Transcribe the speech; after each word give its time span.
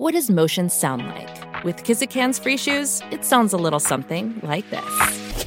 What 0.00 0.14
does 0.14 0.30
motion 0.30 0.70
sound 0.70 1.06
like? 1.08 1.62
With 1.62 1.84
Kizik 1.84 2.10
hands-free 2.10 2.56
shoes, 2.56 3.02
it 3.10 3.22
sounds 3.22 3.52
a 3.52 3.58
little 3.58 3.78
something 3.78 4.40
like 4.42 4.64
this. 4.70 5.44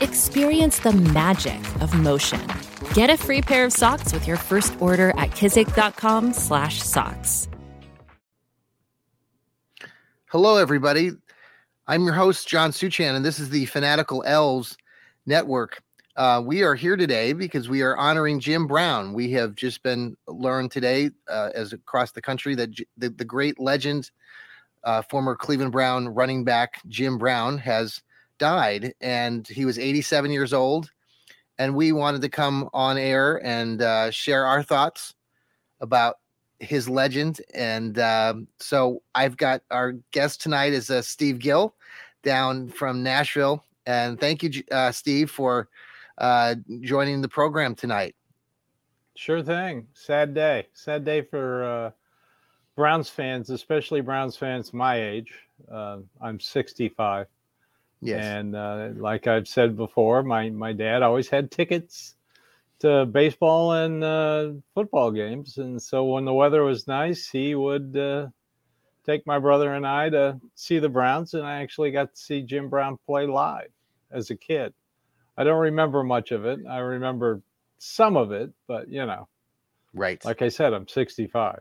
Experience 0.00 0.80
the 0.80 0.90
magic 0.90 1.60
of 1.80 1.94
motion. 1.94 2.40
Get 2.92 3.08
a 3.08 3.16
free 3.16 3.40
pair 3.40 3.64
of 3.64 3.72
socks 3.72 4.12
with 4.12 4.26
your 4.26 4.36
first 4.36 4.74
order 4.80 5.10
at 5.10 5.30
kizik.com/socks. 5.30 7.48
Hello, 10.26 10.56
everybody. 10.56 11.12
I'm 11.86 12.02
your 12.02 12.14
host, 12.14 12.48
John 12.48 12.72
Suchan, 12.72 13.14
and 13.14 13.24
this 13.24 13.38
is 13.38 13.50
the 13.50 13.66
Fanatical 13.66 14.24
Elfz 14.26 14.76
Network. 15.24 15.80
Uh, 16.16 16.42
we 16.44 16.62
are 16.62 16.74
here 16.74 16.96
today 16.96 17.32
because 17.32 17.68
we 17.68 17.82
are 17.82 17.96
honoring 17.96 18.40
Jim 18.40 18.66
Brown. 18.66 19.12
We 19.12 19.30
have 19.32 19.54
just 19.54 19.82
been 19.82 20.16
learned 20.26 20.72
today, 20.72 21.10
uh, 21.28 21.50
as 21.54 21.72
across 21.72 22.10
the 22.10 22.20
country, 22.20 22.54
that 22.56 22.72
J- 22.72 22.86
the, 22.96 23.10
the 23.10 23.24
great 23.24 23.60
legend, 23.60 24.10
uh, 24.82 25.02
former 25.02 25.36
Cleveland 25.36 25.70
Brown 25.70 26.08
running 26.08 26.42
back 26.42 26.80
Jim 26.88 27.16
Brown, 27.16 27.58
has 27.58 28.02
died, 28.38 28.92
and 29.00 29.46
he 29.46 29.64
was 29.64 29.78
87 29.78 30.32
years 30.32 30.52
old. 30.52 30.90
And 31.58 31.76
we 31.76 31.92
wanted 31.92 32.22
to 32.22 32.28
come 32.28 32.68
on 32.72 32.98
air 32.98 33.44
and 33.44 33.80
uh, 33.80 34.10
share 34.10 34.46
our 34.46 34.62
thoughts 34.62 35.14
about 35.80 36.16
his 36.58 36.88
legend. 36.88 37.40
And 37.54 37.98
um, 37.98 38.48
so 38.58 39.02
I've 39.14 39.36
got 39.36 39.62
our 39.70 39.92
guest 40.10 40.40
tonight 40.40 40.72
is 40.72 40.90
uh, 40.90 41.02
Steve 41.02 41.38
Gill 41.38 41.74
down 42.22 42.68
from 42.68 43.02
Nashville. 43.02 43.64
And 43.86 44.18
thank 44.18 44.42
you, 44.42 44.62
uh, 44.70 44.90
Steve, 44.90 45.30
for 45.30 45.68
uh, 46.20 46.54
joining 46.82 47.20
the 47.20 47.28
program 47.28 47.74
tonight. 47.74 48.14
Sure 49.16 49.42
thing. 49.42 49.86
Sad 49.94 50.34
day. 50.34 50.68
Sad 50.72 51.04
day 51.04 51.22
for 51.22 51.64
uh, 51.64 51.90
Browns 52.76 53.10
fans, 53.10 53.50
especially 53.50 54.00
Browns 54.00 54.36
fans 54.36 54.72
my 54.72 55.02
age. 55.02 55.32
Uh, 55.70 55.98
I'm 56.20 56.38
65. 56.38 57.26
Yes. 58.02 58.24
And 58.24 58.56
uh, 58.56 58.90
like 58.94 59.26
I've 59.26 59.48
said 59.48 59.76
before, 59.76 60.22
my, 60.22 60.48
my 60.50 60.72
dad 60.72 61.02
always 61.02 61.28
had 61.28 61.50
tickets 61.50 62.14
to 62.78 63.04
baseball 63.04 63.72
and 63.72 64.02
uh, 64.02 64.52
football 64.74 65.10
games. 65.10 65.58
And 65.58 65.80
so 65.80 66.04
when 66.04 66.24
the 66.24 66.32
weather 66.32 66.62
was 66.62 66.88
nice, 66.88 67.28
he 67.28 67.54
would 67.54 67.94
uh, 67.96 68.28
take 69.04 69.26
my 69.26 69.38
brother 69.38 69.74
and 69.74 69.86
I 69.86 70.08
to 70.10 70.40
see 70.54 70.78
the 70.78 70.88
Browns. 70.88 71.34
And 71.34 71.46
I 71.46 71.60
actually 71.60 71.90
got 71.90 72.14
to 72.14 72.20
see 72.20 72.40
Jim 72.40 72.70
Brown 72.70 72.98
play 73.06 73.26
live 73.26 73.68
as 74.10 74.30
a 74.30 74.36
kid. 74.36 74.72
I 75.36 75.44
don't 75.44 75.60
remember 75.60 76.02
much 76.02 76.32
of 76.32 76.44
it. 76.44 76.60
I 76.68 76.78
remember 76.78 77.42
some 77.78 78.16
of 78.16 78.32
it, 78.32 78.50
but 78.66 78.88
you 78.88 79.04
know, 79.06 79.28
right. 79.94 80.22
Like 80.24 80.42
I 80.42 80.48
said, 80.48 80.72
I'm 80.72 80.88
65. 80.88 81.60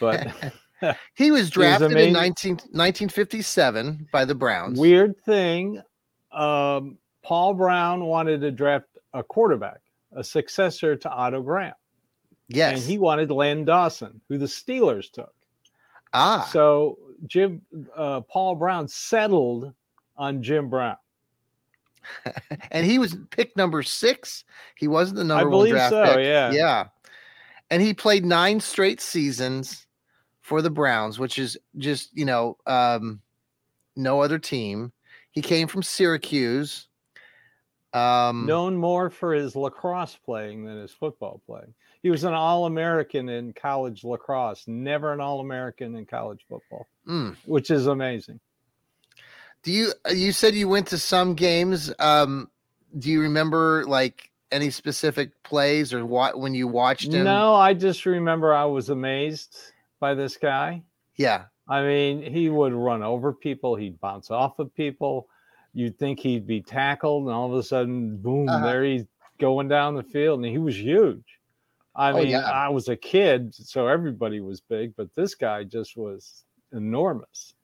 But 0.00 0.54
he 1.14 1.30
was 1.30 1.50
drafted 1.50 1.92
in 1.92 2.12
19, 2.12 2.52
1957 2.52 4.08
by 4.12 4.24
the 4.24 4.34
Browns. 4.34 4.78
Weird 4.78 5.18
thing. 5.24 5.82
Um, 6.32 6.98
Paul 7.22 7.54
Brown 7.54 8.04
wanted 8.04 8.40
to 8.42 8.50
draft 8.50 8.86
a 9.14 9.22
quarterback, 9.22 9.80
a 10.12 10.22
successor 10.22 10.96
to 10.96 11.10
Otto 11.10 11.42
Graham. 11.42 11.74
Yes. 12.48 12.78
And 12.78 12.88
he 12.88 12.98
wanted 12.98 13.30
Len 13.30 13.64
Dawson, 13.64 14.20
who 14.28 14.38
the 14.38 14.46
Steelers 14.46 15.10
took. 15.10 15.34
Ah. 16.12 16.48
So 16.52 16.98
Jim 17.26 17.62
uh, 17.96 18.20
Paul 18.20 18.54
Brown 18.54 18.86
settled 18.86 19.72
on 20.16 20.42
Jim 20.42 20.68
Brown. 20.68 20.96
and 22.70 22.86
he 22.86 22.98
was 22.98 23.16
picked 23.30 23.56
number 23.56 23.82
six. 23.82 24.44
He 24.76 24.88
wasn't 24.88 25.18
the 25.18 25.24
number 25.24 25.46
I 25.46 25.50
believe 25.50 25.74
one 25.74 25.90
draft 25.90 25.90
so, 25.90 26.04
pick. 26.04 26.26
Yeah. 26.26 26.50
Yeah. 26.52 26.84
And 27.70 27.82
he 27.82 27.94
played 27.94 28.24
nine 28.24 28.60
straight 28.60 29.00
seasons 29.00 29.86
for 30.40 30.62
the 30.62 30.70
Browns, 30.70 31.18
which 31.18 31.38
is 31.38 31.58
just, 31.78 32.10
you 32.16 32.24
know, 32.24 32.56
um, 32.66 33.20
no 33.96 34.22
other 34.22 34.38
team. 34.38 34.92
He 35.32 35.42
came 35.42 35.66
from 35.66 35.82
Syracuse. 35.82 36.88
Um, 37.92 38.46
Known 38.46 38.76
more 38.76 39.10
for 39.10 39.32
his 39.32 39.56
lacrosse 39.56 40.16
playing 40.24 40.64
than 40.64 40.80
his 40.80 40.92
football 40.92 41.40
playing. 41.46 41.74
He 42.02 42.10
was 42.10 42.24
an 42.24 42.34
All 42.34 42.66
American 42.66 43.28
in 43.28 43.52
college 43.52 44.04
lacrosse, 44.04 44.68
never 44.68 45.12
an 45.12 45.20
All 45.20 45.40
American 45.40 45.96
in 45.96 46.06
college 46.06 46.44
football, 46.48 46.86
mm. 47.08 47.34
which 47.46 47.70
is 47.70 47.86
amazing. 47.86 48.38
Do 49.62 49.72
you 49.72 49.92
uh, 50.08 50.12
you 50.12 50.32
said 50.32 50.54
you 50.54 50.68
went 50.68 50.88
to 50.88 50.98
some 50.98 51.34
games? 51.34 51.92
Um, 51.98 52.50
do 52.98 53.10
you 53.10 53.20
remember 53.22 53.84
like 53.86 54.30
any 54.52 54.70
specific 54.70 55.42
plays 55.42 55.92
or 55.92 56.06
what 56.06 56.38
when 56.38 56.54
you 56.54 56.68
watched 56.68 57.12
him? 57.12 57.24
No, 57.24 57.54
I 57.54 57.74
just 57.74 58.06
remember 58.06 58.54
I 58.54 58.64
was 58.64 58.90
amazed 58.90 59.56
by 60.00 60.14
this 60.14 60.36
guy. 60.36 60.82
Yeah. 61.16 61.44
I 61.68 61.82
mean, 61.82 62.22
he 62.22 62.48
would 62.48 62.72
run 62.72 63.02
over 63.02 63.32
people, 63.32 63.74
he'd 63.74 64.00
bounce 64.00 64.30
off 64.30 64.58
of 64.58 64.74
people. 64.74 65.28
You'd 65.74 65.98
think 65.98 66.20
he'd 66.20 66.46
be 66.46 66.62
tackled, 66.62 67.24
and 67.24 67.32
all 67.34 67.52
of 67.52 67.58
a 67.58 67.62
sudden, 67.62 68.16
boom, 68.16 68.48
uh-huh. 68.48 68.64
there 68.64 68.84
he's 68.84 69.04
going 69.38 69.68
down 69.68 69.94
the 69.94 70.02
field, 70.02 70.40
and 70.40 70.48
he 70.48 70.58
was 70.58 70.78
huge. 70.80 71.24
I 71.94 72.12
oh, 72.12 72.16
mean, 72.16 72.28
yeah. 72.28 72.50
I 72.50 72.68
was 72.68 72.88
a 72.88 72.96
kid, 72.96 73.54
so 73.54 73.86
everybody 73.86 74.40
was 74.40 74.60
big, 74.60 74.94
but 74.96 75.14
this 75.14 75.34
guy 75.34 75.64
just 75.64 75.96
was 75.96 76.44
enormous. 76.72 77.54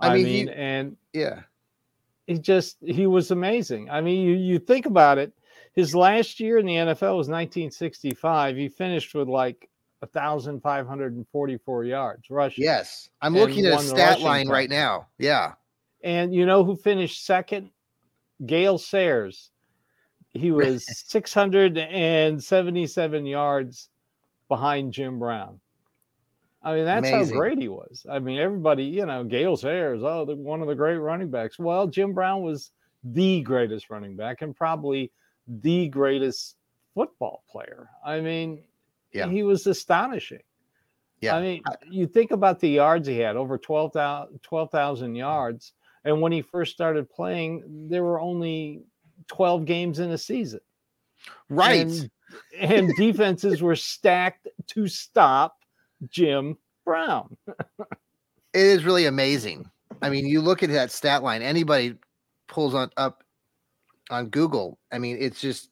I 0.00 0.14
mean, 0.14 0.24
mean 0.24 0.48
he, 0.48 0.54
and 0.54 0.96
yeah, 1.12 1.42
he 2.26 2.38
just 2.38 2.78
he 2.84 3.06
was 3.06 3.30
amazing. 3.30 3.90
I 3.90 4.00
mean, 4.00 4.26
you 4.26 4.34
you 4.34 4.58
think 4.58 4.86
about 4.86 5.18
it. 5.18 5.32
His 5.72 5.94
last 5.94 6.40
year 6.40 6.58
in 6.58 6.66
the 6.66 6.74
NFL 6.74 7.16
was 7.16 7.28
1965. 7.28 8.56
He 8.56 8.68
finished 8.68 9.14
with 9.14 9.28
like 9.28 9.68
1,544 10.00 11.84
yards 11.84 12.28
rushing. 12.30 12.64
Yes, 12.64 13.08
I'm 13.20 13.34
looking 13.34 13.66
at 13.66 13.80
a 13.80 13.82
stat 13.82 14.20
line 14.20 14.46
time. 14.46 14.52
right 14.52 14.70
now. 14.70 15.06
Yeah, 15.18 15.52
and 16.02 16.34
you 16.34 16.46
know 16.46 16.64
who 16.64 16.76
finished 16.76 17.24
second? 17.24 17.70
Gale 18.46 18.78
Sayers. 18.78 19.50
He 20.30 20.50
was 20.50 20.86
677 21.08 23.26
yards 23.26 23.90
behind 24.48 24.92
Jim 24.92 25.18
Brown. 25.18 25.60
I 26.62 26.74
mean, 26.74 26.84
that's 26.84 27.08
Amazing. 27.08 27.34
how 27.34 27.40
great 27.40 27.58
he 27.58 27.68
was. 27.68 28.04
I 28.10 28.18
mean, 28.18 28.38
everybody, 28.38 28.84
you 28.84 29.06
know, 29.06 29.24
Gale 29.24 29.56
Sayers, 29.56 30.02
oh, 30.02 30.26
the, 30.26 30.36
one 30.36 30.60
of 30.60 30.68
the 30.68 30.74
great 30.74 30.98
running 30.98 31.30
backs. 31.30 31.58
Well, 31.58 31.86
Jim 31.86 32.12
Brown 32.12 32.42
was 32.42 32.70
the 33.02 33.40
greatest 33.40 33.88
running 33.88 34.14
back 34.14 34.42
and 34.42 34.54
probably 34.54 35.10
the 35.48 35.88
greatest 35.88 36.56
football 36.94 37.44
player. 37.50 37.88
I 38.04 38.20
mean, 38.20 38.64
yeah. 39.12 39.28
he 39.28 39.42
was 39.42 39.66
astonishing. 39.66 40.42
Yeah. 41.20 41.36
I 41.36 41.42
mean, 41.42 41.62
you 41.90 42.06
think 42.06 42.30
about 42.30 42.60
the 42.60 42.68
yards 42.68 43.08
he 43.08 43.18
had 43.18 43.36
over 43.36 43.58
12,000 43.58 44.38
12, 44.42 45.16
yards. 45.16 45.72
And 46.04 46.20
when 46.20 46.32
he 46.32 46.42
first 46.42 46.72
started 46.72 47.10
playing, 47.10 47.88
there 47.90 48.02
were 48.02 48.20
only 48.20 48.82
12 49.28 49.64
games 49.64 49.98
in 49.98 50.10
a 50.10 50.18
season. 50.18 50.60
Right. 51.48 51.86
And, 51.86 52.10
and 52.58 52.96
defenses 52.96 53.60
were 53.60 53.76
stacked 53.76 54.48
to 54.68 54.88
stop 54.88 55.59
Jim 56.08 56.56
Brown. 56.84 57.36
it 57.58 57.86
is 58.52 58.84
really 58.84 59.06
amazing. 59.06 59.70
I 60.02 60.10
mean, 60.10 60.26
you 60.26 60.40
look 60.40 60.62
at 60.62 60.70
that 60.70 60.90
stat 60.90 61.22
line, 61.22 61.42
anybody 61.42 61.94
pulls 62.48 62.74
on 62.74 62.90
up 62.96 63.22
on 64.10 64.28
Google. 64.28 64.78
I 64.92 64.98
mean, 64.98 65.16
it's 65.20 65.40
just 65.40 65.70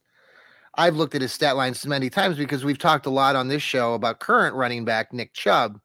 I've 0.75 0.97
looked 0.97 1.15
at 1.15 1.23
his 1.23 1.33
stat 1.33 1.57
lines 1.57 1.85
many 1.87 2.11
times 2.11 2.37
because 2.37 2.65
we've 2.65 2.79
talked 2.79 3.07
a 3.07 3.11
lot 3.11 3.37
on 3.37 3.49
this 3.49 3.63
show 3.63 3.95
about 3.95 4.21
current 4.21 4.55
running 4.55 4.85
back 4.85 5.13
Nick 5.13 5.33
Chubb 5.33 5.81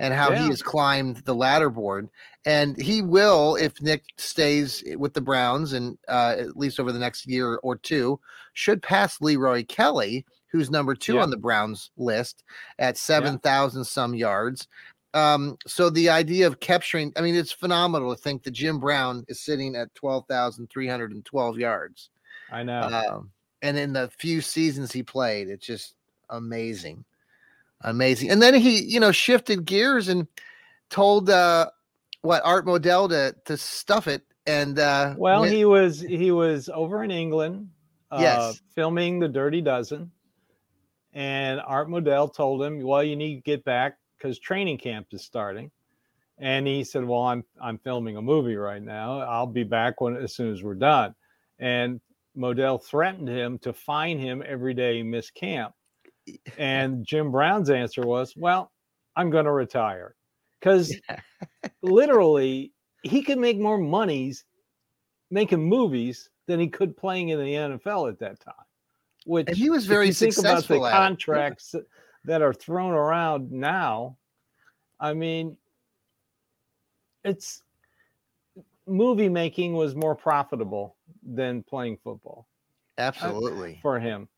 and 0.00 0.12
how 0.12 0.30
yeah. 0.30 0.42
he 0.42 0.48
has 0.48 0.62
climbed 0.62 1.18
the 1.18 1.34
ladder 1.34 1.70
board. 1.70 2.10
And 2.44 2.80
he 2.80 3.00
will, 3.00 3.56
if 3.56 3.80
Nick 3.80 4.04
stays 4.18 4.84
with 4.96 5.14
the 5.14 5.20
Browns 5.20 5.72
and 5.72 5.96
uh, 6.08 6.34
at 6.38 6.56
least 6.56 6.78
over 6.78 6.92
the 6.92 6.98
next 6.98 7.26
year 7.26 7.56
or 7.62 7.76
two, 7.76 8.20
should 8.52 8.82
pass 8.82 9.20
Leroy 9.20 9.64
Kelly, 9.64 10.26
who's 10.54 10.70
number 10.70 10.94
two 10.94 11.16
yeah. 11.16 11.22
on 11.22 11.30
the 11.30 11.36
Browns 11.36 11.90
list 11.96 12.44
at 12.78 12.96
7,000 12.96 13.80
yeah. 13.80 13.84
some 13.84 14.14
yards. 14.14 14.68
Um, 15.12 15.58
so 15.66 15.90
the 15.90 16.10
idea 16.10 16.46
of 16.46 16.60
capturing, 16.60 17.12
I 17.16 17.22
mean, 17.22 17.34
it's 17.34 17.50
phenomenal 17.50 18.14
to 18.14 18.22
think 18.22 18.44
that 18.44 18.52
Jim 18.52 18.78
Brown 18.78 19.24
is 19.26 19.40
sitting 19.40 19.74
at 19.74 19.92
12,312 19.96 21.58
yards. 21.58 22.10
I 22.52 22.62
know. 22.62 22.82
Um, 22.82 23.30
and 23.62 23.76
in 23.76 23.92
the 23.94 24.08
few 24.16 24.40
seasons 24.40 24.92
he 24.92 25.02
played, 25.02 25.48
it's 25.48 25.66
just 25.66 25.96
amazing, 26.30 27.04
amazing. 27.80 28.30
And 28.30 28.40
then 28.40 28.54
he, 28.54 28.80
you 28.80 29.00
know, 29.00 29.10
shifted 29.10 29.64
gears 29.64 30.06
and 30.06 30.28
told 30.88 31.30
uh, 31.30 31.68
what 32.22 32.42
Art 32.44 32.64
Modell 32.64 33.08
to 33.08 33.34
to 33.46 33.56
stuff 33.56 34.06
it. 34.06 34.22
And 34.46 34.78
uh, 34.78 35.14
well, 35.16 35.40
went- 35.40 35.52
he 35.52 35.64
was 35.64 36.00
he 36.00 36.30
was 36.30 36.68
over 36.72 37.02
in 37.02 37.10
England, 37.10 37.70
uh, 38.12 38.18
yes, 38.20 38.60
filming 38.76 39.18
The 39.18 39.28
Dirty 39.28 39.60
Dozen, 39.60 40.12
and 41.14 41.60
Art 41.60 41.88
Modell 41.88 42.32
told 42.32 42.62
him, 42.62 42.82
"Well, 42.82 43.02
you 43.02 43.16
need 43.16 43.36
to 43.36 43.40
get 43.42 43.64
back 43.64 43.96
because 44.18 44.38
training 44.38 44.78
camp 44.78 45.08
is 45.12 45.22
starting." 45.22 45.70
And 46.38 46.66
he 46.66 46.84
said, 46.84 47.04
"Well, 47.04 47.22
I'm 47.22 47.44
I'm 47.60 47.78
filming 47.78 48.16
a 48.16 48.22
movie 48.22 48.56
right 48.56 48.82
now. 48.82 49.20
I'll 49.20 49.46
be 49.46 49.64
back 49.64 50.00
when 50.00 50.16
as 50.16 50.34
soon 50.34 50.52
as 50.52 50.62
we're 50.62 50.74
done." 50.74 51.14
And 51.58 52.00
Modell 52.36 52.82
threatened 52.82 53.28
him 53.28 53.58
to 53.60 53.72
fine 53.72 54.18
him 54.18 54.42
every 54.46 54.74
day 54.74 54.96
he 54.96 55.02
missed 55.02 55.34
camp. 55.34 55.74
And 56.58 57.04
Jim 57.04 57.30
Brown's 57.30 57.70
answer 57.70 58.02
was, 58.02 58.34
Well, 58.36 58.72
I'm 59.16 59.30
going 59.30 59.44
to 59.44 59.52
retire. 59.52 60.16
Because 60.58 60.94
literally, 61.82 62.72
he 63.02 63.22
could 63.22 63.38
make 63.38 63.58
more 63.58 63.78
monies 63.78 64.44
making 65.30 65.62
movies 65.62 66.30
than 66.46 66.60
he 66.60 66.68
could 66.68 66.96
playing 66.96 67.30
in 67.30 67.38
the 67.38 67.54
NFL 67.54 68.10
at 68.10 68.18
that 68.20 68.40
time. 68.40 68.54
Which 69.24 69.48
and 69.48 69.56
he 69.56 69.70
was 69.70 69.86
very 69.86 70.12
successful. 70.12 70.60
think 70.60 70.80
about 70.80 70.90
the 70.90 70.90
contracts 70.96 71.74
that 72.24 72.42
are 72.42 72.52
thrown 72.52 72.92
around 72.92 73.50
now. 73.50 74.16
I 75.00 75.14
mean, 75.14 75.56
it's 77.24 77.62
movie 78.86 79.28
making 79.28 79.74
was 79.74 79.94
more 79.94 80.14
profitable 80.14 80.96
than 81.22 81.62
playing 81.62 81.98
football. 82.02 82.46
Absolutely. 82.98 83.74
Uh, 83.74 83.82
for 83.82 83.98
him. 83.98 84.28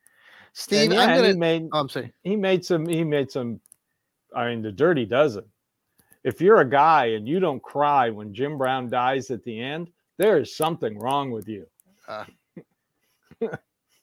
Steve, 0.52 0.92
yeah, 0.92 1.00
I'm 1.00 1.16
gonna 1.16 1.28
he 1.28 1.34
made 1.34 1.68
oh, 1.72 1.80
I'm 1.80 1.88
sorry. 1.88 2.12
He 2.22 2.36
made 2.36 2.64
some 2.64 2.86
he 2.86 3.04
made 3.04 3.30
some 3.30 3.60
I 4.34 4.48
mean 4.48 4.62
the 4.62 4.72
dirty 4.72 5.04
dozen. 5.04 5.44
If 6.24 6.40
you're 6.40 6.60
a 6.60 6.68
guy 6.68 7.06
and 7.06 7.28
you 7.28 7.38
don't 7.40 7.62
cry 7.62 8.10
when 8.10 8.32
Jim 8.32 8.56
Brown 8.56 8.88
dies 8.88 9.30
at 9.30 9.44
the 9.44 9.60
end, 9.60 9.90
there 10.16 10.38
is 10.38 10.56
something 10.56 10.98
wrong 10.98 11.30
with 11.30 11.48
you. 11.48 11.66
Uh. 12.08 12.24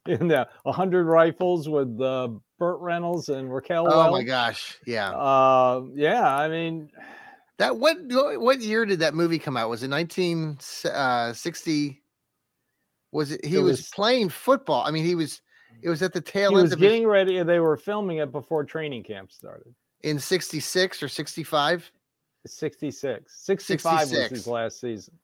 In 0.07 0.27
the 0.27 0.47
100 0.63 1.05
rifles 1.05 1.69
with 1.69 1.99
uh, 2.01 2.29
Burt 2.59 2.79
Reynolds 2.79 3.29
and 3.29 3.53
Raquel. 3.53 3.87
Oh 3.91 3.97
Welch. 3.97 4.11
my 4.11 4.23
gosh, 4.23 4.77
yeah, 4.85 5.11
uh, 5.11 5.83
yeah. 5.95 6.35
I 6.35 6.47
mean, 6.47 6.89
that 7.57 7.77
what 7.77 7.97
what 8.07 8.61
year 8.61 8.85
did 8.85 8.99
that 8.99 9.13
movie 9.13 9.39
come 9.39 9.57
out? 9.57 9.69
Was 9.69 9.83
it 9.83 9.89
1960? 9.89 11.89
Uh, 11.89 11.93
was 13.11 13.31
it? 13.31 13.45
He 13.45 13.57
it 13.57 13.59
was, 13.59 13.79
was, 13.79 13.89
playing 13.89 14.29
football. 14.29 14.83
I 14.85 14.91
mean, 14.91 15.05
he 15.05 15.15
was. 15.15 15.41
It 15.81 15.89
was 15.89 16.01
at 16.01 16.13
the 16.13 16.21
tail 16.21 16.51
he 16.51 16.57
end. 16.57 16.63
was 16.63 16.75
getting 16.75 17.01
his, 17.01 17.07
ready. 17.07 17.43
They 17.43 17.59
were 17.59 17.75
filming 17.75 18.17
it 18.17 18.31
before 18.31 18.63
training 18.63 19.03
camp 19.03 19.31
started. 19.31 19.73
In 20.03 20.19
66 20.19 21.03
or 21.03 21.09
65? 21.09 21.91
66. 22.45 23.45
65 23.45 24.07
66. 24.07 24.31
was 24.31 24.39
his 24.39 24.47
last 24.47 24.79
season. 24.79 25.15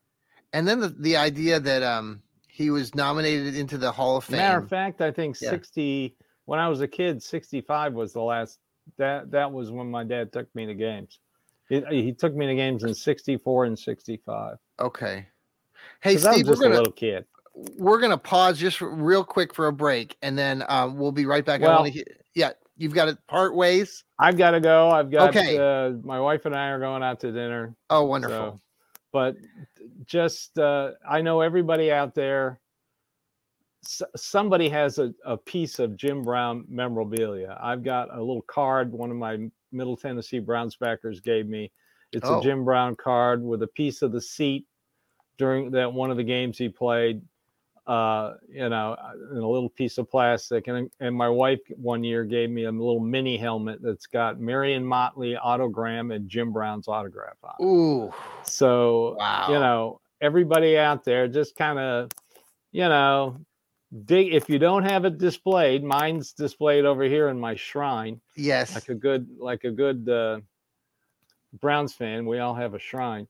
And 0.52 0.68
then 0.68 0.80
the, 0.80 0.90
the 0.90 1.16
idea 1.16 1.60
that 1.60 1.84
um 1.84 2.24
he 2.60 2.72
was 2.72 2.94
nominated 2.94 3.56
into 3.56 3.78
the 3.78 3.90
Hall 3.90 4.18
of 4.18 4.26
Fame. 4.26 4.36
Matter 4.36 4.60
of 4.60 4.68
fact, 4.68 5.00
I 5.00 5.12
think 5.12 5.38
yeah. 5.40 5.50
60 5.50 6.14
when 6.44 6.60
I 6.60 6.68
was 6.68 6.82
a 6.82 6.90
kid, 6.90 7.24
65 7.24 7.94
was 7.94 8.12
the 8.12 8.22
last 8.22 8.60
that 8.98 9.32
that 9.32 9.52
was 9.52 9.72
when 9.72 9.90
my 9.90 10.04
dad 10.04 10.34
took 10.34 10.54
me 10.54 10.66
to 10.66 10.74
games. 10.74 11.20
He, 11.70 11.82
he 11.90 12.12
took 12.12 12.36
me 12.36 12.48
to 12.48 12.56
games 12.56 12.84
in 12.84 12.94
64 12.94 13.66
and 13.66 13.80
65. 13.80 14.58
Okay. 14.78 15.28
Hey, 16.02 16.18
Steve, 16.18 16.48
just 16.48 16.62
gonna, 16.62 16.74
a 16.74 16.78
little 16.78 16.92
kid. 16.92 17.24
We're 17.78 18.00
going 18.00 18.12
to 18.12 18.18
pause 18.18 18.60
just 18.60 18.82
real 18.82 19.24
quick 19.24 19.54
for 19.54 19.68
a 19.68 19.74
break, 19.74 20.18
and 20.22 20.38
then 20.38 20.64
um, 20.68 20.98
we'll 20.98 21.14
be 21.14 21.26
right 21.26 21.46
back. 21.46 21.62
Well, 21.62 21.84
hear, 21.86 22.04
yeah, 22.34 22.52
you've 22.76 22.94
got 22.94 23.06
to 23.06 23.18
part 23.28 23.56
ways. 23.56 24.04
I've 24.18 24.38
got 24.38 24.52
to 24.52 24.60
go. 24.60 24.90
I've 24.90 25.12
got 25.12 25.30
okay. 25.30 25.58
Uh, 25.58 25.92
my 26.04 26.20
wife 26.20 26.46
and 26.46 26.56
I 26.56 26.70
are 26.70 26.80
going 26.80 27.04
out 27.04 27.22
to 27.22 27.32
dinner. 27.32 27.76
Oh, 27.90 28.04
wonderful. 28.06 28.38
So, 28.38 28.62
but 29.12 29.36
just, 30.06 30.58
uh, 30.58 30.92
I 31.08 31.22
know 31.22 31.42
everybody 31.42 31.92
out 31.92 32.16
there 32.16 32.60
somebody 34.16 34.70
has 34.70 35.00
a, 35.00 35.14
a 35.26 35.38
piece 35.38 35.80
of 35.80 35.96
Jim 35.96 36.22
Brown 36.22 36.66
memorabilia. 36.68 37.58
I've 37.62 37.84
got 37.84 38.14
a 38.14 38.20
little 38.20 38.42
card 38.44 38.92
one 38.92 39.12
of 39.12 39.18
my 39.18 39.50
Middle 39.72 39.96
Tennessee 39.96 40.40
Browns 40.40 40.76
backers 40.76 41.20
gave 41.20 41.48
me. 41.48 41.72
It's 42.12 42.28
oh. 42.28 42.40
a 42.40 42.44
Jim 42.44 42.66
Brown 42.66 42.96
card 42.96 43.44
with 43.44 43.64
a 43.64 43.68
piece 43.68 44.02
of 44.02 44.12
the 44.12 44.22
seat 44.22 44.66
during 45.38 45.72
that 45.72 45.94
one 45.94 46.12
of 46.12 46.18
the 46.18 46.24
games 46.24 46.58
he 46.58 46.68
played. 46.70 47.22
Uh, 47.90 48.36
you 48.48 48.70
know, 48.70 48.96
in 49.32 49.38
a 49.38 49.50
little 49.50 49.70
piece 49.70 49.98
of 49.98 50.08
plastic. 50.12 50.68
And 50.68 50.92
and 51.00 51.16
my 51.16 51.28
wife 51.28 51.60
one 51.70 52.04
year 52.04 52.24
gave 52.24 52.52
me 52.52 52.66
a 52.66 52.72
little 52.72 53.00
mini 53.00 53.36
helmet 53.36 53.82
that's 53.82 54.06
got 54.06 54.40
Marion 54.40 54.86
Motley 54.86 55.36
autogram 55.44 56.14
and 56.14 56.30
Jim 56.30 56.54
Brown's 56.54 56.88
autograph 56.88 57.38
on. 57.44 57.56
It. 57.60 57.64
Ooh. 57.64 58.14
So 58.44 59.16
wow. 59.18 59.48
you 59.50 59.56
know, 59.56 60.02
everybody 60.22 60.78
out 60.78 61.04
there 61.04 61.28
just 61.28 61.56
kind 61.56 61.80
of, 61.80 62.12
you 62.72 62.84
know, 62.84 63.40
dig 64.06 64.32
if 64.36 64.48
you 64.50 64.60
don't 64.60 64.84
have 64.84 65.04
it 65.04 65.18
displayed 65.18 65.84
mine's 65.84 66.32
displayed 66.34 66.86
over 66.86 67.04
here 67.06 67.30
in 67.30 67.40
my 67.40 67.56
shrine 67.56 68.22
yes 68.36 68.76
like 68.76 68.90
a 68.90 68.94
good 68.94 69.28
like 69.40 69.64
a 69.64 69.72
good 69.72 70.08
uh 70.08 70.40
browns 71.60 71.92
fan 71.92 72.28
we 72.28 72.38
all 72.38 72.54
have 72.54 72.76
a 72.76 72.80
shrine 72.80 73.28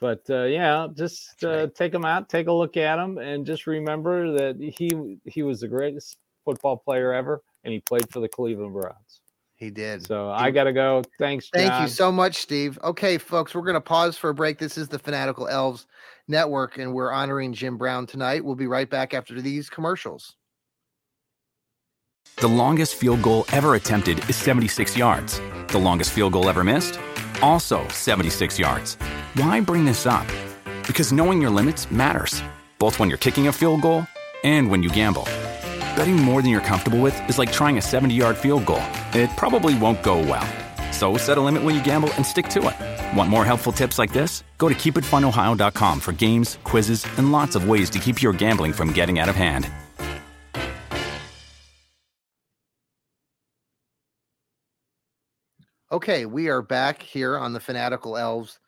but 0.00 0.22
uh 0.30 0.44
yeah 0.44 0.86
just 0.94 1.44
uh, 1.44 1.48
right. 1.48 1.74
take 1.74 1.92
them 1.92 2.04
out 2.04 2.28
take 2.28 2.46
a 2.46 2.52
look 2.52 2.76
at 2.76 2.96
them 2.96 3.18
and 3.18 3.46
just 3.46 3.66
remember 3.66 4.32
that 4.32 4.56
he 4.76 5.18
he 5.24 5.42
was 5.42 5.60
the 5.60 5.68
greatest 5.68 6.18
football 6.44 6.76
player 6.76 7.12
ever 7.12 7.42
and 7.64 7.72
he 7.72 7.80
played 7.80 8.08
for 8.10 8.20
the 8.20 8.28
cleveland 8.28 8.72
browns 8.72 9.20
he 9.58 9.70
did. 9.70 10.06
So 10.06 10.28
he, 10.28 10.44
I 10.44 10.50
got 10.52 10.64
to 10.64 10.72
go. 10.72 11.02
Thanks. 11.18 11.50
Thank 11.52 11.80
you 11.82 11.88
so 11.88 12.12
much, 12.12 12.36
Steve. 12.36 12.78
Okay, 12.84 13.18
folks, 13.18 13.54
we're 13.56 13.62
going 13.62 13.74
to 13.74 13.80
pause 13.80 14.16
for 14.16 14.30
a 14.30 14.34
break. 14.34 14.58
This 14.58 14.78
is 14.78 14.86
the 14.86 15.00
Fanatical 15.00 15.46
Elfz 15.46 15.84
Network, 16.28 16.78
and 16.78 16.94
we're 16.94 17.10
honoring 17.10 17.52
Jim 17.52 17.76
Brown 17.76 18.06
tonight. 18.06 18.44
We'll 18.44 18.54
be 18.54 18.68
right 18.68 18.88
back 18.88 19.14
after 19.14 19.40
these 19.42 19.68
commercials. 19.68 20.36
The 22.36 22.46
longest 22.46 22.94
field 22.94 23.20
goal 23.20 23.46
ever 23.52 23.74
attempted 23.74 24.30
is 24.30 24.36
76 24.36 24.96
yards. 24.96 25.40
The 25.68 25.78
longest 25.78 26.12
field 26.12 26.34
goal 26.34 26.48
ever 26.48 26.62
missed? 26.62 27.00
Also 27.42 27.86
76 27.88 28.60
yards. 28.60 28.96
Why 29.34 29.60
bring 29.60 29.84
this 29.84 30.06
up? 30.06 30.26
Because 30.86 31.12
knowing 31.12 31.42
your 31.42 31.50
limits 31.50 31.90
matters, 31.90 32.42
both 32.78 32.98
when 32.98 33.10
you're 33.10 33.18
kicking 33.18 33.48
a 33.48 33.52
field 33.52 33.82
goal 33.82 34.06
and 34.42 34.70
when 34.70 34.82
you 34.82 34.88
gamble. 34.88 35.24
Betting 35.96 36.16
more 36.16 36.40
than 36.40 36.50
you're 36.50 36.62
comfortable 36.62 37.00
with 37.00 37.28
is 37.28 37.38
like 37.38 37.52
trying 37.52 37.76
a 37.76 37.82
70 37.82 38.14
yard 38.14 38.38
field 38.38 38.64
goal. 38.64 38.82
It 39.12 39.28
probably 39.36 39.76
won't 39.76 40.02
go 40.02 40.20
well. 40.20 40.46
So 40.92 41.18
set 41.18 41.36
a 41.36 41.42
limit 41.42 41.62
when 41.62 41.74
you 41.74 41.84
gamble 41.84 42.10
and 42.14 42.24
stick 42.24 42.48
to 42.48 42.68
it. 42.68 43.16
Want 43.16 43.28
more 43.28 43.44
helpful 43.44 43.70
tips 43.70 43.98
like 43.98 44.14
this? 44.14 44.44
Go 44.56 44.70
to 44.70 44.74
keepitfunohio.com 44.74 46.00
for 46.00 46.12
games, 46.12 46.58
quizzes, 46.64 47.06
and 47.18 47.30
lots 47.30 47.54
of 47.54 47.68
ways 47.68 47.90
to 47.90 47.98
keep 47.98 48.22
your 48.22 48.32
gambling 48.32 48.72
from 48.72 48.94
getting 48.94 49.18
out 49.18 49.28
of 49.28 49.36
hand. 49.36 49.70
Okay, 55.92 56.24
we 56.24 56.48
are 56.48 56.62
back 56.62 57.02
here 57.02 57.36
on 57.36 57.52
the 57.52 57.60
Fanatical 57.60 58.12
Elfz 58.12 58.58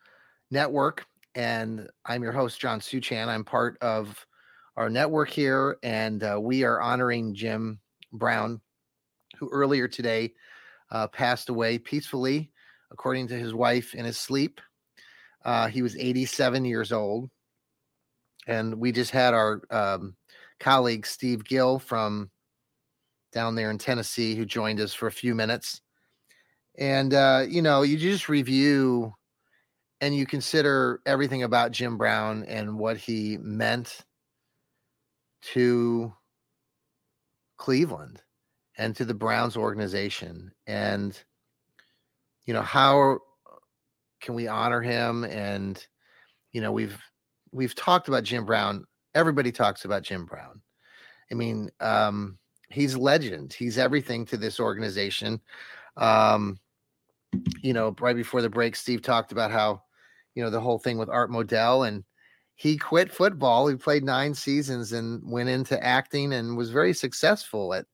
Network, 0.51 1.05
and 1.33 1.89
I'm 2.05 2.21
your 2.21 2.33
host, 2.33 2.59
John 2.59 2.79
Suchan. 2.79 3.27
I'm 3.27 3.43
part 3.43 3.77
of 3.81 4.25
our 4.75 4.89
network 4.89 5.29
here, 5.29 5.77
and 5.81 6.23
uh, 6.23 6.39
we 6.41 6.63
are 6.63 6.81
honoring 6.81 7.33
Jim 7.33 7.79
Brown, 8.11 8.61
who 9.37 9.49
earlier 9.49 9.87
today 9.87 10.33
uh, 10.91 11.07
passed 11.07 11.49
away 11.49 11.79
peacefully 11.79 12.51
according 12.91 13.27
to 13.29 13.39
his 13.39 13.53
wife, 13.53 13.95
in 13.95 14.05
his 14.05 14.17
sleep. 14.17 14.61
Uh, 15.43 15.67
he 15.67 15.81
was 15.81 15.95
87 15.97 16.65
years 16.65 16.91
old. 16.91 17.29
And 18.47 18.79
we 18.79 18.91
just 18.91 19.11
had 19.11 19.33
our 19.33 19.61
um, 19.71 20.15
colleague, 20.59 21.05
Steve 21.05 21.43
Gill, 21.43 21.79
from 21.79 22.29
down 23.31 23.55
there 23.55 23.71
in 23.71 23.77
Tennessee, 23.77 24.35
who 24.35 24.45
joined 24.45 24.79
us 24.79 24.93
for 24.93 25.07
a 25.07 25.11
few 25.11 25.33
minutes. 25.33 25.81
And, 26.77 27.13
uh, 27.13 27.45
you 27.47 27.61
know, 27.61 27.83
you 27.83 27.97
just 27.97 28.29
review 28.29 29.13
and 30.01 30.15
you 30.15 30.25
consider 30.25 30.99
everything 31.05 31.43
about 31.43 31.71
Jim 31.71 31.97
Brown 31.97 32.43
and 32.45 32.77
what 32.77 32.97
he 32.97 33.37
meant 33.37 33.99
to 35.53 36.13
Cleveland 37.57 38.21
and 38.77 38.95
to 38.95 39.05
the 39.05 39.13
Browns 39.13 39.55
organization. 39.55 40.51
And, 40.65 41.17
you 42.45 42.53
know, 42.53 42.63
how 42.63 43.19
can 44.19 44.33
we 44.33 44.47
honor 44.47 44.81
him? 44.81 45.23
And, 45.23 45.85
you 46.51 46.61
know, 46.61 46.71
we've 46.71 46.99
we've 47.51 47.75
talked 47.75 48.07
about 48.07 48.23
Jim 48.23 48.45
Brown. 48.45 48.85
Everybody 49.13 49.51
talks 49.51 49.85
about 49.85 50.03
Jim 50.03 50.25
Brown. 50.25 50.61
I 51.31 51.35
mean, 51.35 51.69
um, 51.79 52.37
he's 52.69 52.97
legend. 52.97 53.53
He's 53.53 53.77
everything 53.77 54.25
to 54.27 54.37
this 54.37 54.59
organization. 54.59 55.39
Um, 55.97 56.59
you 57.61 57.73
know, 57.73 57.95
right 57.99 58.15
before 58.15 58.41
the 58.41 58.49
break, 58.49 58.75
Steve 58.75 59.01
talked 59.01 59.31
about 59.31 59.51
how, 59.51 59.83
you 60.35 60.43
know, 60.43 60.49
the 60.49 60.61
whole 60.61 60.79
thing 60.79 60.97
with 60.97 61.09
Art 61.09 61.29
Modell 61.29 61.87
and 61.87 62.03
he 62.55 62.77
quit 62.77 63.11
football. 63.11 63.67
He 63.67 63.75
played 63.75 64.03
nine 64.03 64.33
seasons 64.33 64.91
and 64.91 65.21
went 65.29 65.49
into 65.49 65.83
acting 65.83 66.33
and 66.33 66.55
was 66.55 66.69
very 66.69 66.93
successful 66.93 67.73
at 67.73 67.85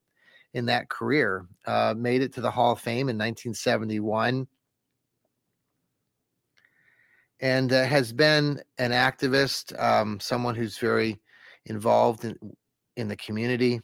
in 0.54 0.66
that 0.66 0.90
career. 0.90 1.46
Uh, 1.66 1.94
made 1.96 2.22
it 2.22 2.32
to 2.34 2.40
the 2.40 2.50
Hall 2.50 2.72
of 2.72 2.80
Fame 2.80 3.08
in 3.08 3.16
1971 3.16 4.46
and 7.40 7.72
uh, 7.72 7.84
has 7.84 8.12
been 8.12 8.60
an 8.78 8.90
activist, 8.90 9.78
um, 9.80 10.18
someone 10.20 10.54
who's 10.54 10.78
very 10.78 11.20
involved 11.66 12.24
in 12.24 12.36
in 12.96 13.08
the 13.08 13.16
community. 13.16 13.80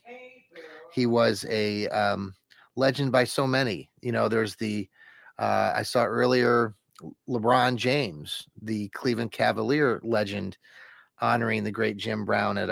He 0.92 1.06
was 1.06 1.44
a 1.48 1.88
um, 1.88 2.34
legend 2.76 3.12
by 3.12 3.24
so 3.24 3.46
many. 3.46 3.90
You 4.00 4.12
know, 4.12 4.28
there's 4.28 4.56
the 4.56 4.88
uh, 5.38 5.72
I 5.74 5.82
saw 5.82 6.04
earlier 6.04 6.74
LeBron 7.28 7.76
James, 7.76 8.46
the 8.62 8.88
Cleveland 8.88 9.32
Cavalier 9.32 10.00
legend, 10.02 10.56
honoring 11.20 11.64
the 11.64 11.70
great 11.70 11.96
Jim 11.96 12.24
Brown 12.24 12.58
at 12.58 12.70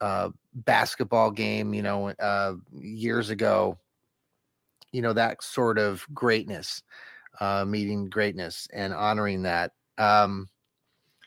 a 0.00 0.32
basketball 0.54 1.30
game. 1.30 1.74
You 1.74 1.82
know, 1.82 2.08
uh, 2.08 2.54
years 2.72 3.30
ago. 3.30 3.78
You 4.92 5.02
know 5.02 5.12
that 5.12 5.42
sort 5.42 5.78
of 5.78 6.06
greatness, 6.14 6.82
uh, 7.40 7.64
meeting 7.66 8.08
greatness 8.08 8.66
and 8.72 8.94
honoring 8.94 9.42
that 9.42 9.72
um, 9.98 10.48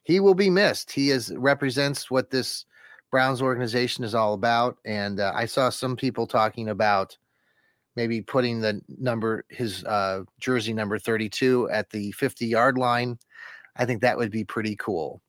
he 0.03 0.19
will 0.19 0.33
be 0.33 0.49
missed. 0.49 0.91
He 0.91 1.11
is 1.11 1.31
represents 1.35 2.09
what 2.09 2.31
this 2.31 2.65
Browns 3.11 3.41
organization 3.41 4.03
is 4.03 4.15
all 4.15 4.33
about. 4.33 4.77
And 4.85 5.19
uh, 5.19 5.33
I 5.35 5.45
saw 5.45 5.69
some 5.69 5.95
people 5.95 6.25
talking 6.25 6.69
about 6.69 7.17
maybe 7.95 8.21
putting 8.21 8.61
the 8.61 8.81
number, 8.87 9.45
his 9.49 9.83
uh, 9.85 10.23
jersey 10.39 10.73
number 10.73 10.97
32 10.97 11.69
at 11.71 11.89
the 11.89 12.11
50 12.13 12.45
yard 12.45 12.77
line. 12.77 13.17
I 13.75 13.85
think 13.85 14.01
that 14.01 14.17
would 14.17 14.31
be 14.31 14.43
pretty 14.43 14.75
cool. 14.77 15.21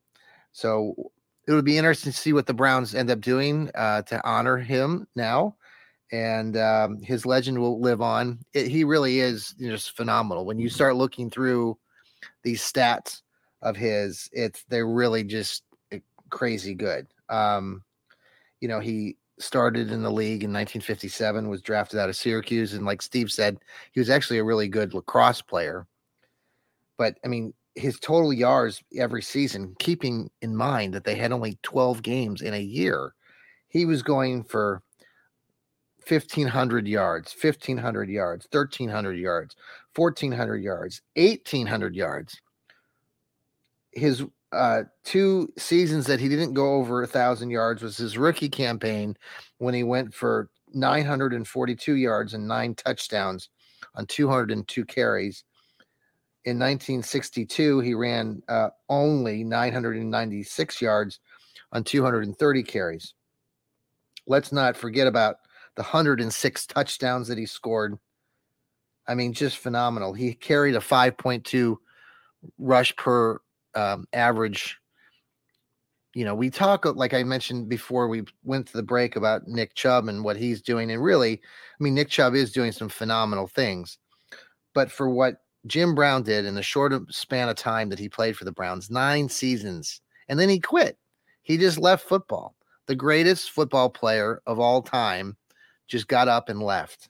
So 0.52 0.94
it 1.46 1.52
would 1.52 1.64
be 1.64 1.78
interesting 1.78 2.12
to 2.12 2.18
see 2.18 2.32
what 2.32 2.46
the 2.46 2.54
Browns 2.54 2.94
end 2.94 3.10
up 3.10 3.20
doing 3.20 3.70
uh, 3.74 4.02
to 4.02 4.20
honor 4.26 4.58
him 4.58 5.06
now. 5.16 5.56
And 6.12 6.56
um, 6.58 7.00
his 7.00 7.24
legend 7.24 7.58
will 7.58 7.80
live 7.80 8.02
on. 8.02 8.38
It, 8.52 8.68
he 8.68 8.84
really 8.84 9.20
is 9.20 9.54
just 9.58 9.96
phenomenal. 9.96 10.44
When 10.44 10.58
you 10.58 10.68
start 10.68 10.96
looking 10.96 11.30
through 11.30 11.78
these 12.42 12.60
stats 12.60 13.22
of 13.62 13.76
his, 13.76 14.28
it's 14.32 14.62
they're 14.68 14.86
really 14.86 15.24
just 15.24 15.62
eh, 15.90 16.00
crazy 16.28 16.74
good. 16.74 17.06
Um, 17.30 17.82
you 18.60 18.68
know, 18.68 18.78
he 18.78 19.16
started 19.42 19.90
in 19.90 20.02
the 20.02 20.10
league 20.10 20.44
in 20.44 20.52
1957, 20.52 21.48
was 21.48 21.62
drafted 21.62 21.98
out 21.98 22.08
of 22.08 22.16
Syracuse, 22.16 22.74
and 22.74 22.86
like 22.86 23.02
Steve 23.02 23.30
said, 23.30 23.58
he 23.92 24.00
was 24.00 24.10
actually 24.10 24.38
a 24.38 24.44
really 24.44 24.68
good 24.68 24.94
lacrosse 24.94 25.42
player. 25.42 25.86
But 26.96 27.18
I 27.24 27.28
mean, 27.28 27.52
his 27.74 27.98
total 27.98 28.32
yards 28.32 28.82
every 28.96 29.22
season, 29.22 29.74
keeping 29.78 30.30
in 30.40 30.56
mind 30.56 30.94
that 30.94 31.04
they 31.04 31.16
had 31.16 31.32
only 31.32 31.58
12 31.62 32.02
games 32.02 32.42
in 32.42 32.54
a 32.54 32.60
year, 32.60 33.14
he 33.68 33.84
was 33.84 34.02
going 34.02 34.44
for 34.44 34.82
1500 36.06 36.86
yards, 36.86 37.34
1500 37.40 38.08
yards, 38.08 38.46
1300 38.50 39.18
yards, 39.18 39.56
1400 39.94 40.62
yards, 40.62 41.02
1800 41.16 41.94
yards 41.94 42.40
his 43.92 44.24
uh, 44.52 44.82
two 45.04 45.48
seasons 45.56 46.06
that 46.06 46.20
he 46.20 46.28
didn't 46.28 46.54
go 46.54 46.74
over 46.74 47.02
a 47.02 47.06
thousand 47.06 47.50
yards 47.50 47.82
was 47.82 47.96
his 47.96 48.18
rookie 48.18 48.48
campaign 48.48 49.16
when 49.58 49.74
he 49.74 49.82
went 49.82 50.12
for 50.12 50.50
942 50.74 51.94
yards 51.94 52.34
and 52.34 52.46
nine 52.46 52.74
touchdowns 52.74 53.48
on 53.94 54.06
202 54.06 54.84
carries. 54.84 55.44
In 56.44 56.58
1962, 56.58 57.80
he 57.80 57.94
ran 57.94 58.42
uh, 58.48 58.70
only 58.88 59.44
996 59.44 60.82
yards 60.82 61.20
on 61.72 61.84
230 61.84 62.62
carries. 62.64 63.14
Let's 64.26 64.52
not 64.52 64.76
forget 64.76 65.06
about 65.06 65.36
the 65.76 65.82
106 65.82 66.66
touchdowns 66.66 67.28
that 67.28 67.38
he 67.38 67.46
scored. 67.46 67.98
I 69.08 69.14
mean, 69.14 69.32
just 69.32 69.58
phenomenal. 69.58 70.12
He 70.12 70.34
carried 70.34 70.74
a 70.74 70.80
5.2 70.80 71.76
rush 72.58 72.94
per 72.96 73.40
um, 73.74 74.06
average. 74.12 74.78
You 76.14 76.24
know, 76.24 76.34
we 76.34 76.50
talk 76.50 76.84
like 76.84 77.14
I 77.14 77.22
mentioned 77.22 77.68
before 77.68 78.06
we 78.08 78.24
went 78.44 78.66
to 78.66 78.76
the 78.76 78.82
break 78.82 79.16
about 79.16 79.48
Nick 79.48 79.74
Chubb 79.74 80.08
and 80.08 80.22
what 80.22 80.36
he's 80.36 80.60
doing, 80.60 80.90
and 80.90 81.02
really, 81.02 81.34
I 81.34 81.82
mean, 81.82 81.94
Nick 81.94 82.10
Chubb 82.10 82.34
is 82.34 82.52
doing 82.52 82.72
some 82.72 82.88
phenomenal 82.88 83.46
things. 83.46 83.98
But 84.74 84.90
for 84.90 85.08
what 85.08 85.42
Jim 85.66 85.94
Brown 85.94 86.22
did 86.22 86.44
in 86.44 86.54
the 86.54 86.62
short 86.62 86.92
span 87.12 87.48
of 87.48 87.56
time 87.56 87.88
that 87.90 87.98
he 87.98 88.08
played 88.08 88.36
for 88.36 88.44
the 88.44 88.52
Browns, 88.52 88.90
nine 88.90 89.28
seasons, 89.28 90.00
and 90.28 90.38
then 90.38 90.48
he 90.48 90.58
quit. 90.58 90.98
He 91.42 91.56
just 91.56 91.78
left 91.78 92.06
football. 92.06 92.56
The 92.86 92.96
greatest 92.96 93.50
football 93.50 93.88
player 93.88 94.42
of 94.46 94.58
all 94.58 94.82
time 94.82 95.36
just 95.86 96.08
got 96.08 96.28
up 96.28 96.48
and 96.48 96.62
left. 96.62 97.08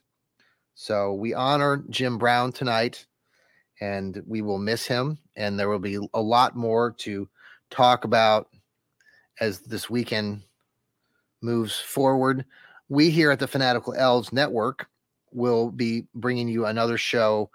So 0.75 1.13
we 1.13 1.33
honor 1.33 1.83
Jim 1.89 2.17
Brown 2.17 2.51
tonight 2.51 3.05
and 3.79 4.21
we 4.27 4.41
will 4.41 4.57
miss 4.57 4.85
him. 4.85 5.17
And 5.35 5.59
there 5.59 5.69
will 5.69 5.79
be 5.79 5.97
a 6.13 6.21
lot 6.21 6.55
more 6.55 6.91
to 6.99 7.27
talk 7.69 8.03
about 8.03 8.49
as 9.39 9.59
this 9.59 9.89
weekend 9.89 10.43
moves 11.41 11.75
forward. 11.75 12.45
We 12.89 13.09
here 13.09 13.31
at 13.31 13.39
the 13.39 13.47
Fanatical 13.47 13.93
Elfz 13.93 14.31
Network 14.31 14.87
will 15.31 15.71
be 15.71 16.05
bringing 16.13 16.47
you 16.47 16.65
another 16.65 16.97
show 16.97 17.49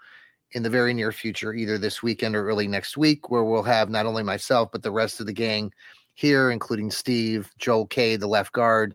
in 0.51 0.63
the 0.63 0.69
very 0.69 0.93
near 0.93 1.11
future, 1.11 1.53
either 1.53 1.77
this 1.77 2.03
weekend 2.03 2.35
or 2.35 2.47
early 2.47 2.67
next 2.67 2.97
week, 2.97 3.29
where 3.29 3.43
we'll 3.43 3.63
have 3.63 3.89
not 3.89 4.05
only 4.05 4.23
myself, 4.23 4.69
but 4.71 4.83
the 4.83 4.91
rest 4.91 5.19
of 5.19 5.25
the 5.25 5.33
gang 5.33 5.71
here, 6.19 6.51
including 6.51 6.91
Steve, 6.91 7.49
Joel 7.57 7.87
K, 7.87 8.17
the 8.17 8.27
left 8.27 8.51
guard, 8.51 8.93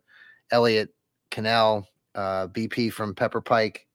Elliot 0.50 0.90
Cannell, 1.30 1.88
uh, 2.14 2.48
BP 2.48 2.92
from 2.92 3.14
Pepper 3.14 3.40
Pike, 3.40 3.86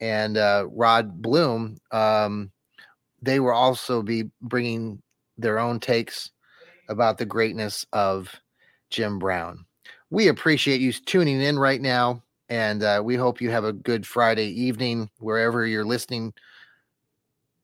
and 0.00 0.36
uh, 0.36 0.66
Rod 0.70 1.22
Bloom, 1.22 1.78
um, 1.92 2.51
they 3.22 3.40
will 3.40 3.52
also 3.52 4.02
be 4.02 4.30
bringing 4.42 5.00
their 5.38 5.58
own 5.58 5.80
takes 5.80 6.30
about 6.88 7.18
the 7.18 7.24
greatness 7.24 7.86
of 7.92 8.34
Jim 8.90 9.18
Brown. 9.18 9.64
We 10.10 10.28
appreciate 10.28 10.80
you 10.80 10.92
tuning 10.92 11.40
in 11.40 11.58
right 11.58 11.80
now, 11.80 12.22
and 12.48 12.82
uh, 12.82 13.00
we 13.02 13.14
hope 13.14 13.40
you 13.40 13.50
have 13.50 13.64
a 13.64 13.72
good 13.72 14.06
Friday 14.06 14.48
evening 14.48 15.08
wherever 15.18 15.66
you're 15.66 15.86
listening 15.86 16.34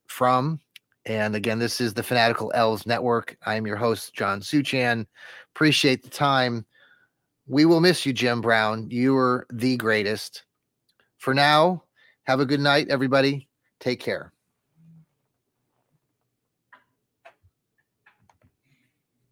from. 0.07 0.61
And 1.05 1.35
again, 1.35 1.59
this 1.59 1.81
is 1.81 1.95
the 1.95 2.03
Fanatical 2.03 2.53
Elfz 2.55 2.87
Network. 2.87 3.37
I'm 3.45 3.67
your 3.67 3.77
host, 3.77 4.15
John 4.15 4.41
Suchan. 4.41 5.07
Appreciate 5.55 6.03
the 6.03 6.11
time. 6.11 6.65
We 7.47 7.65
will 7.65 7.81
miss 7.81 8.05
you, 8.05 8.13
Jim 8.13 8.41
Brown. 8.41 8.91
You 8.91 9.15
were 9.15 9.47
the 9.51 9.77
greatest. 9.77 10.45
For 11.19 11.35
now, 11.35 11.83
have 12.25 12.41
a 12.41 12.47
good 12.47 12.61
night, 12.61 12.89
everybody. 12.91 13.49
Take 13.81 14.01
care. 14.01 14.33